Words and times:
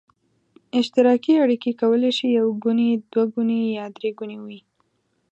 اشتراکي 0.79 1.33
اړیکې 1.43 1.71
کولای 1.81 2.11
شي 2.17 2.27
یو 2.39 2.47
ګوني، 2.63 2.89
دوه 3.11 3.23
ګوني 3.33 3.59
یا 3.77 3.85
درې 3.97 4.09
ګوني 4.19 4.37
وي. 4.45 4.59